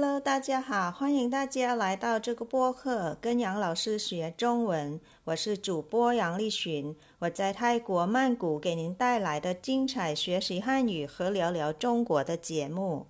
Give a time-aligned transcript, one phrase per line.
[0.00, 5.00] Hello，大家好，欢迎大家来到这个播客，跟杨老师学中文。
[5.24, 13.08] 我是主播杨丽群，我在泰国曼谷给您带来的精彩学习汉语和聊聊中国的节目。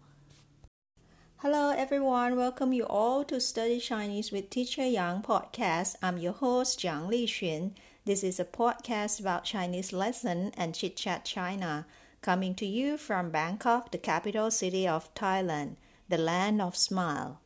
[1.37, 5.96] Hello everyone, welcome you all to Study Chinese with Teacher Yang podcast.
[6.00, 7.73] I'm your host Jiang Lixun.
[8.07, 11.84] This is a podcast about Chinese lesson and chit chat China,
[12.23, 15.73] coming to you from Bangkok, the capital city of Thailand
[16.09, 17.41] the land of smile.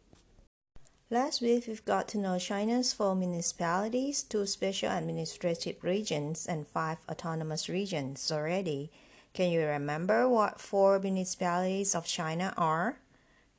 [1.11, 6.99] Last week, we've got to know China's four municipalities, two special administrative regions, and five
[7.11, 8.91] autonomous regions already.
[9.35, 12.99] Can you remember what four municipalities of China are?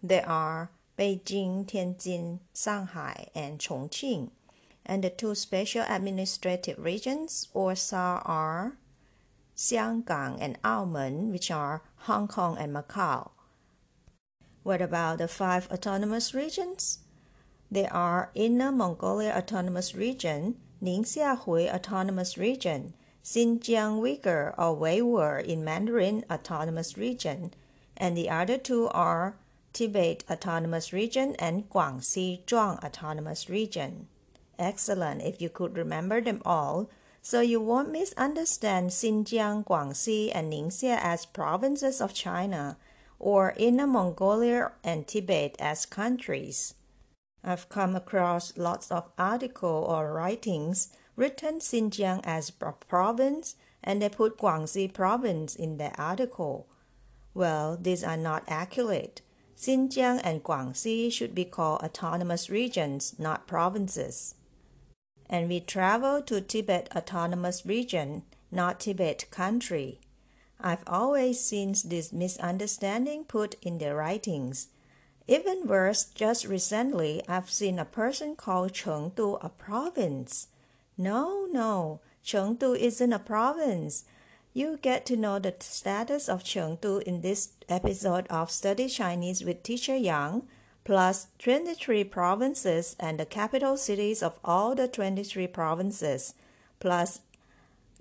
[0.01, 4.31] They are Beijing, Tianjin, Shanghai, and Chongqing.
[4.85, 8.77] And the two special administrative regions, or SAR, are
[9.55, 13.32] Xianggang and Aomen, which are Hong Kong and Macau.
[14.63, 16.99] What about the five autonomous regions?
[17.69, 26.23] They are Inner Mongolia Autonomous Region, Ningxia-Hui Autonomous Region, Xinjiang Uyghur or Weiwur in Mandarin
[26.31, 27.53] Autonomous Region,
[27.97, 29.35] and the other two are
[29.73, 34.07] Tibet Autonomous Region and Guangxi Zhuang Autonomous Region.
[34.57, 36.89] Excellent if you could remember them all,
[37.21, 42.77] so you won't misunderstand Xinjiang, Guangxi, and Ningxia as provinces of China
[43.23, 46.73] or Inner Mongolia and Tibet as countries.
[47.41, 54.09] I've come across lots of articles or writings written Xinjiang as a province and they
[54.09, 56.67] put Guangxi province in their article.
[57.33, 59.21] Well, these are not accurate.
[59.57, 64.35] Xinjiang and Guangxi should be called autonomous regions, not provinces.
[65.29, 70.01] And we travel to Tibet Autonomous Region, not Tibet country.
[70.63, 74.69] I've always seen this misunderstanding put in their writings.
[75.27, 80.47] Even worse, just recently I've seen a person call Chengdu a province.
[80.97, 84.05] No, no, Chengdu isn't a province.
[84.53, 89.63] You get to know the status of Chengdu in this episode of Study Chinese with
[89.63, 90.43] Teacher Yang,
[90.85, 96.35] plus 23 provinces and the capital cities of all the 23 provinces,
[96.79, 97.21] plus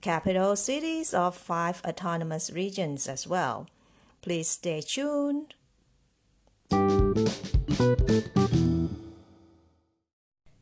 [0.02, 3.68] capital cities of five autonomous regions as well.
[4.20, 5.54] Please stay tuned.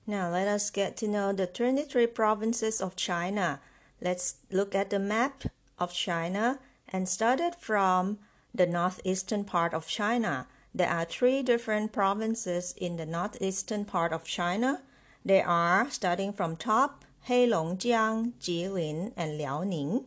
[0.06, 3.60] Now let us get to know the 23 provinces of China.
[4.00, 5.44] Let's look at the map
[5.78, 6.58] of China
[6.88, 8.18] and started from
[8.54, 10.46] the northeastern part of China.
[10.74, 14.82] There are three different provinces in the northeastern part of China.
[15.24, 20.04] They are starting from top Heilongjiang, Jilin, and Liaoning.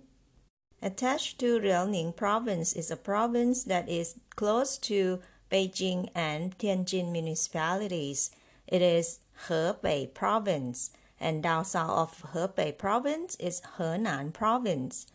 [0.81, 5.19] Attached to Liaoning province is a province that is close to
[5.49, 8.31] Beijing and Tianjin municipalities.
[8.67, 15.07] It is Hebei province, and down south of Hebei province is Henan province.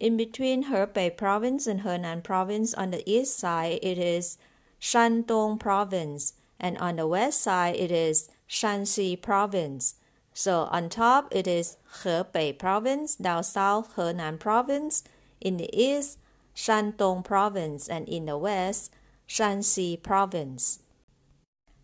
[0.00, 4.36] In between Hebei province and Henan province on the east side it is
[4.80, 9.96] Shandong province, and on the west side it is Shanxi province.
[10.32, 15.04] So on top it is Hebei province, down south Henan province,
[15.40, 16.18] in the east
[16.54, 18.92] Shandong province, and in the west
[19.28, 20.80] Shanxi province.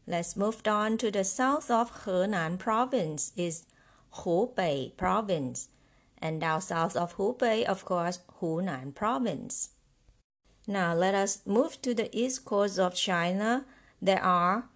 [0.07, 3.67] Let's move on to the south of Henan province is
[4.15, 5.69] Hubei province,
[6.19, 9.71] and down south of Hubei, of course, Hunan province.
[10.67, 13.65] Now let us move to the east coast of China.
[14.03, 14.69] There are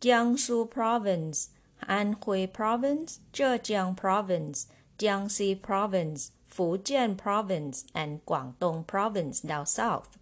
[0.00, 1.50] Jiangsu Province,
[1.86, 4.66] Anhui Province, Zhejiang Province,
[4.98, 10.16] Jiangxi Province, Fujian Province, and Guangdong Province down south.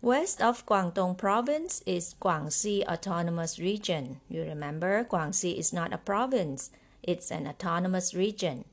[0.00, 4.20] West of Guangdong Province is Guangxi Autonomous Region.
[4.28, 6.70] You remember, Guangxi is not a province,
[7.02, 8.64] it's an autonomous region.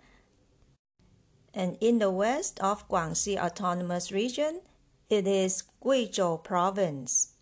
[1.52, 4.62] And in the west of Guangxi Autonomous Region,
[5.10, 7.37] it is Guizhou Province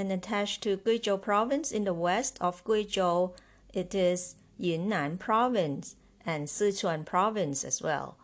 [0.00, 3.36] and attached to Guizhou province in the west of Guizhou,
[3.74, 5.94] it is Yunnan province
[6.24, 8.16] and Sichuan province as well.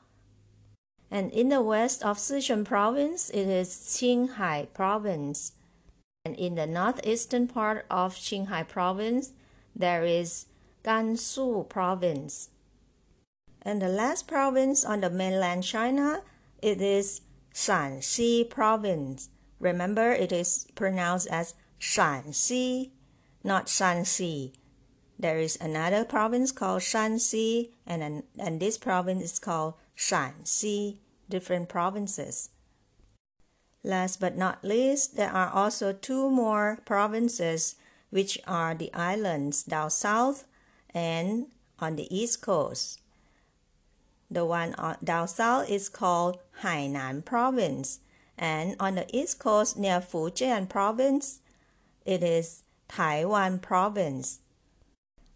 [1.11, 5.53] And in the west of Sichuan province, it is Qinghai province.
[6.25, 9.33] And in the northeastern part of Qinghai province,
[9.75, 10.47] there is
[10.83, 12.49] Gansu province.
[13.63, 16.23] And the last province on the mainland China,
[16.63, 17.21] it is
[17.55, 19.29] Shaanxi province.
[19.61, 22.91] Remember, it is pronounced as Shaanxi,
[23.45, 24.53] not Shanxi.
[25.19, 32.51] There is another province called Shanxi, and, and this province is called Shaanxi, different provinces.
[33.83, 37.77] Last but not least, there are also two more provinces
[38.11, 40.45] which are the islands down south
[40.91, 41.47] and
[41.79, 43.01] on the east coast.
[44.31, 44.75] The one
[45.05, 48.01] down south is called Hainan province,
[48.37, 51.41] and on the east coast near Fujian province,
[52.07, 54.39] it is Taiwan province.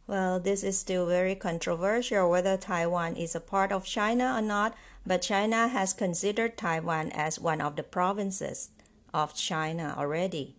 [0.07, 4.75] Well, this is still very controversial whether Taiwan is a part of China or not,
[5.05, 8.71] but China has considered Taiwan as one of the provinces
[9.13, 10.57] of China already.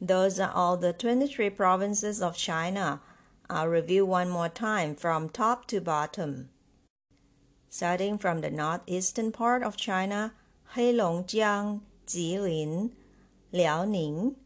[0.00, 3.00] Those are all the 23 provinces of China.
[3.48, 6.50] I'll review one more time from top to bottom.
[7.68, 10.32] Starting from the northeastern part of China,
[10.74, 12.90] Heilongjiang, Jilin,
[13.52, 14.36] Liaoning,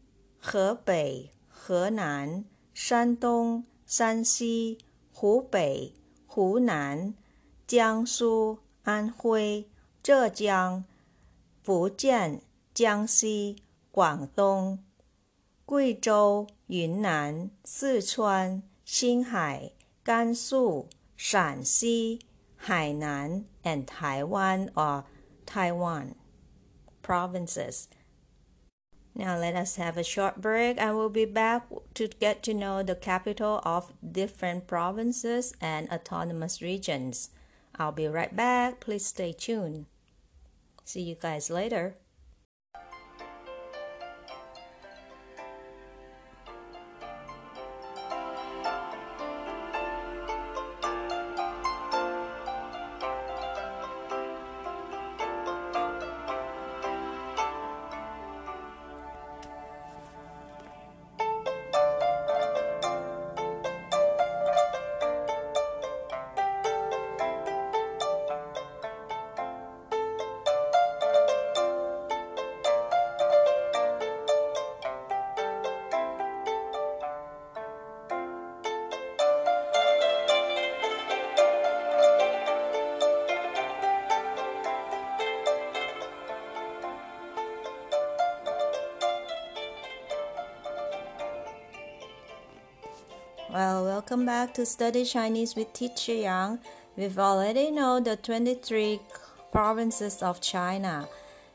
[0.44, 1.30] Hebei,
[1.66, 4.78] Henan, Shandong, 山西、
[5.12, 5.92] 湖北、
[6.26, 7.12] 湖南、
[7.66, 9.68] 江苏、安徽、
[10.02, 10.84] 浙江、
[11.62, 12.40] 福建、
[12.72, 13.56] 江西、
[13.90, 14.78] 广东、
[15.64, 19.72] 贵州、云南、四川、青海、
[20.04, 22.20] 甘肃、陕西、
[22.56, 25.04] 海南 and Taiwan or
[25.44, 26.14] Taiwan
[27.02, 27.86] provinces.
[29.15, 32.83] Now let us have a short break and we'll be back to get to know
[32.83, 37.29] the capital of different provinces and autonomous regions.
[37.77, 38.81] I'll be right back.
[38.81, 39.85] Please stay tuned.
[40.83, 41.95] See you guys later.
[94.07, 96.59] Welcome back to Study Chinese with Teacher Yang.
[96.95, 98.99] We've already know the 23
[99.51, 101.07] provinces of China.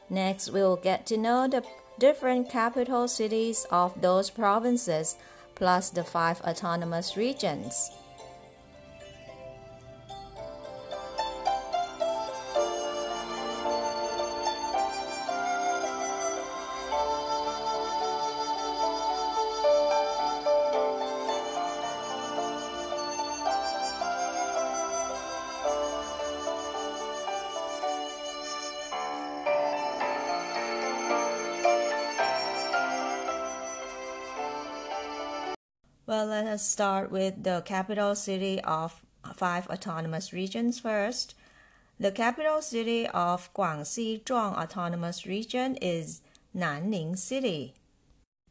[0.08, 1.62] Next, we'll get to know the
[2.00, 5.17] different capital cities of those provinces
[5.55, 7.93] plus the five autonomous regions.
[36.41, 39.03] Let us start with the capital city of
[39.35, 41.35] five autonomous regions first.
[41.99, 46.23] The capital city of Guangxi Zhuang Autonomous Region is
[46.57, 47.75] Nanning City.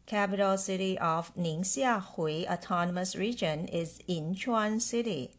[0.05, 5.31] Capital city of Ningxia Hui Autonomous Region is Yinchuan City.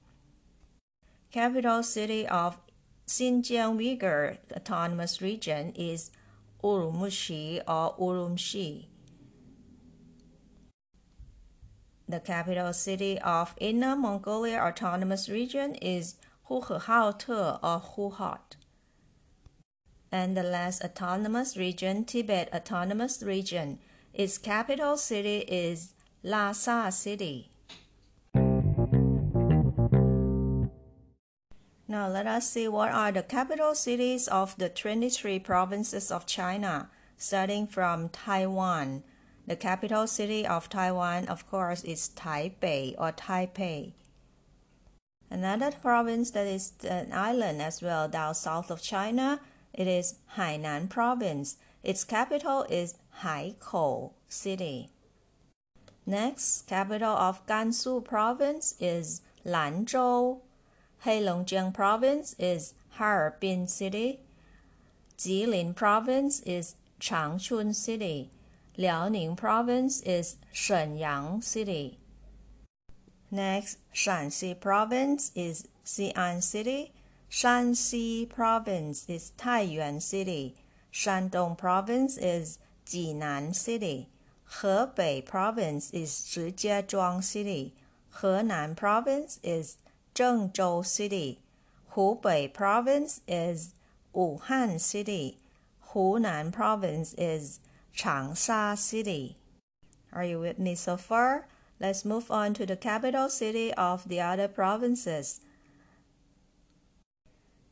[1.31, 2.59] Capital city of
[3.07, 6.11] Xinjiang Uyghur Autonomous Region is
[6.65, 8.87] Urumqi or Urumqi.
[12.11, 16.17] The capital city of Inner Mongolia Autonomous Region is
[16.49, 18.41] Huhehaote or.
[20.11, 23.79] And the last autonomous region, Tibet Autonomous Region,
[24.13, 27.53] its capital city is Lhasa City.
[31.87, 36.91] Now let us see what are the capital cities of the 23 provinces of China,
[37.17, 39.05] starting from Taiwan.
[39.51, 43.95] The capital city of Taiwan, of course, is Taipei or Taipei.
[45.29, 49.41] Another province that is an island as well down south of China,
[49.75, 51.57] it is Hainan province.
[51.83, 54.89] Its capital is Haikou City.
[56.07, 60.43] Next, capital of Gansu province is Lanzhou.
[61.05, 64.21] Heilongjiang province is Harbin City.
[65.19, 68.31] Jilin province is Changchun City.
[68.79, 71.99] Liaoning province is Shenyang City.
[73.31, 76.93] Next, Shaanxi province is Xi'an City.
[77.31, 80.57] Shanxi province is Taiyuan City.
[80.93, 84.09] Shandong province is Jinan City.
[84.59, 87.75] Hebei province is Shijiazhuang City.
[88.17, 89.77] Henan province is
[90.15, 91.39] Zhengzhou City.
[91.93, 93.75] Hubei province is
[94.15, 95.39] Wuhan City.
[95.93, 97.61] Hunan province is
[97.97, 99.37] Changsha City.
[100.13, 101.47] Are you with me so far?
[101.79, 105.41] Let's move on to the capital city of the other provinces.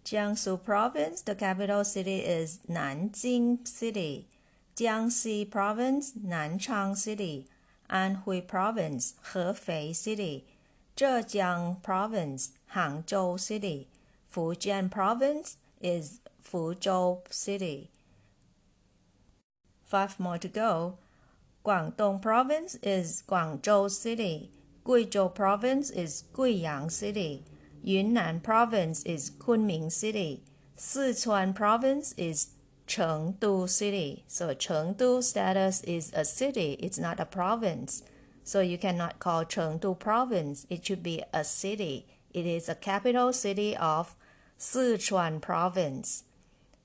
[0.05, 4.27] Jiangsu province, the capital city is Nanjing City.
[4.77, 7.47] Jiangxi province, Nanchang City.
[7.91, 10.47] Anhui province, Hefei City.
[10.97, 13.89] Zhejiang province, Hangzhou City.
[14.33, 17.91] Fujian province is Fuzhou City.
[19.89, 20.99] Five more to go.
[21.65, 24.51] Guangdong province is Guangzhou City.
[24.85, 27.43] Guizhou province is Guiyang City.
[27.83, 30.43] Yunnan province is Kunming City.
[30.77, 32.49] Sichuan province is
[32.87, 34.25] Chengdu City.
[34.27, 38.03] So Chengdu status is a city, it's not a province.
[38.45, 42.07] So you cannot call Chengdu province, it should be a city.
[42.35, 44.15] It is a capital city of
[44.59, 46.25] Sichuan province.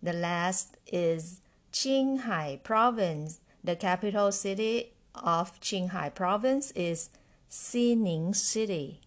[0.02, 1.42] The last is
[1.74, 3.39] Qinghai province.
[3.63, 7.10] The capital city of Qinghai province is
[7.50, 9.01] Xining City.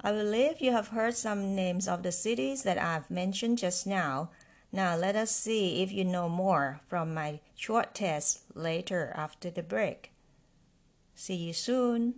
[0.00, 4.30] I believe you have heard some names of the cities that I've mentioned just now.
[4.70, 9.64] Now let us see if you know more from my short test later after the
[9.64, 10.12] break.
[11.16, 12.14] See you soon.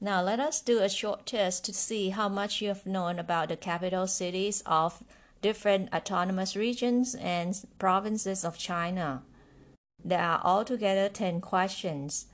[0.00, 3.50] Now let us do a short test to see how much you have known about
[3.50, 5.04] the capital cities of
[5.40, 9.22] different autonomous regions and provinces of China.
[10.04, 12.26] There are altogether 10 questions.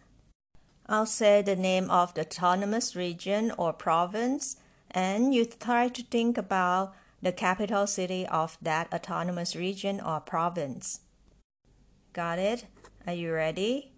[0.87, 4.57] I'll say the name of the autonomous region or province
[4.91, 11.01] and you try to think about the capital city of that autonomous region or province.
[12.13, 12.67] Got it?
[13.07, 13.93] Are you ready?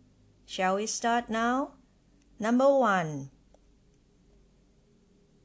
[0.47, 1.73] Shall we start now?
[2.41, 3.31] Number one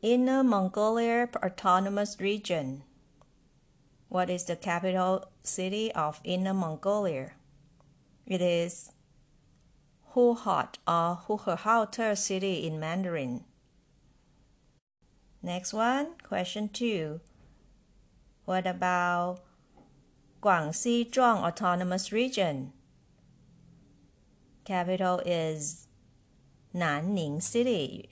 [0.02, 2.84] Inner Mongolia Autonomous Region.
[4.14, 7.32] What is the capital city of Inner Mongolia?
[8.28, 8.92] It is
[10.14, 13.44] Hohhot or Huhehaote city in Mandarin.
[15.42, 17.22] Next one, question two.
[18.46, 19.40] What about
[20.44, 22.72] Guangxi Zhuang Autonomous Region?
[24.64, 25.88] Capital is
[26.72, 28.12] Nanning City.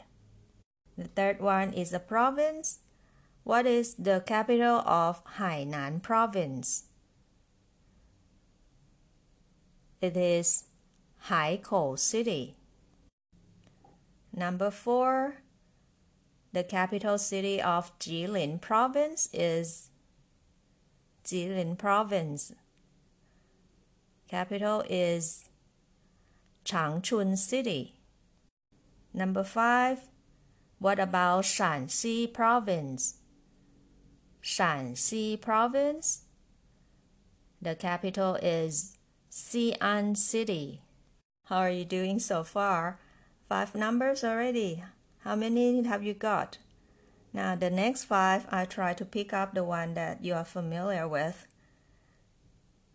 [0.98, 2.79] The third one is a province.
[3.43, 6.83] What is the capital of Hainan Province?
[10.00, 10.65] It is
[11.27, 12.55] Haikou City.
[14.31, 15.38] Number four,
[16.53, 19.89] the capital city of Jilin Province is
[21.25, 22.53] Jilin Province.
[24.27, 25.50] Capital is
[26.63, 27.95] Changchun City.
[29.13, 30.10] Number five,
[30.77, 33.15] what about Shaanxi Province?
[34.43, 36.24] Shaanxi Province.
[37.62, 38.98] The capital is
[39.29, 40.81] Xi'an City.
[41.45, 43.00] How are you doing so far?
[43.48, 44.83] Five numbers already.
[45.19, 46.57] How many have you got?
[47.33, 51.07] Now, the next five, I try to pick up the one that you are familiar
[51.07, 51.45] with.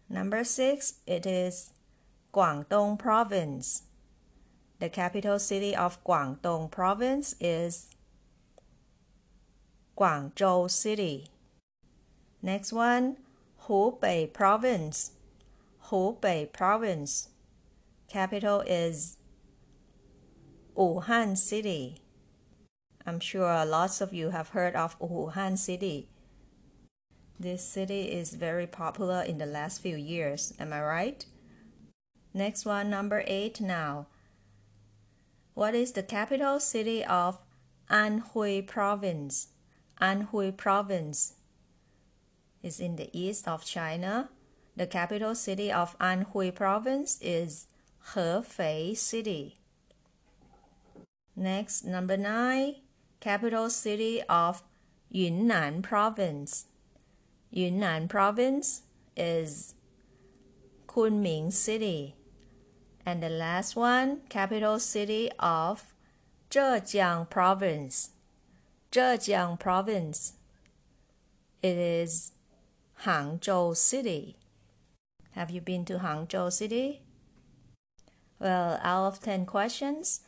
[0.08, 1.72] Number six, it is
[2.34, 3.82] Guangdong Province.
[4.78, 7.88] The capital city of Guangdong Province is
[9.96, 11.28] Guangzhou City.
[12.46, 13.16] Next one,
[13.64, 15.10] Hubei Province.
[15.86, 17.30] Hubei Province.
[18.08, 19.16] Capital is
[20.76, 22.02] Wuhan City.
[23.04, 26.08] I'm sure lots of you have heard of Wuhan City.
[27.36, 31.26] This city is very popular in the last few years, am I right?
[32.32, 34.06] Next one, number eight now.
[35.54, 37.40] What is the capital city of
[37.90, 39.48] Anhui Province?
[40.00, 41.32] Anhui Province
[42.66, 44.28] is in the east of China.
[44.74, 47.68] The capital city of Anhui Province is
[48.12, 49.56] Hefei City.
[51.36, 52.76] Next, number nine
[53.20, 54.62] capital city of
[55.10, 56.66] Yunnan province.
[57.50, 58.82] Yunnan province
[59.16, 59.74] is
[60.88, 62.16] Kunming city.
[63.04, 65.94] And the last one, capital city of
[66.50, 68.10] Zhejiang province.
[68.90, 70.32] Zhejiang province.
[71.62, 72.32] It is
[73.02, 74.36] Hangzhou city.
[75.32, 77.02] Have you been to Hangzhou city?
[78.38, 80.20] Well, out of 10 questions,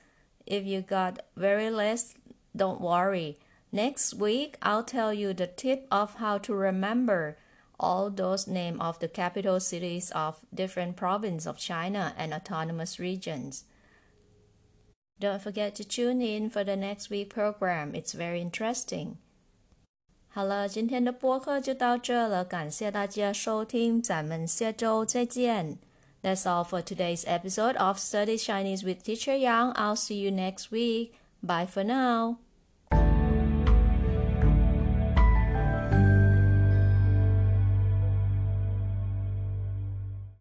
[0.46, 2.14] if you got very less
[2.54, 3.38] don't worry.
[3.70, 7.36] Next week, I'll tell you the tip of how to remember
[7.78, 13.64] all those names of the capital cities of different provinces of China and autonomous regions.
[15.20, 17.94] Don't forget to tune in for the next week program.
[17.94, 19.18] It's very interesting.
[20.27, 25.77] 好了，今天的播客就到这了，感谢大家收听，咱们下周再见。
[26.23, 29.73] That's all for today's episode of Study Chinese with Teacher Yang.
[29.73, 31.11] I'll see you next week.
[31.41, 32.37] Bye for now.